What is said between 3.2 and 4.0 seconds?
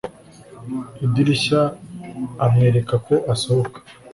asohoka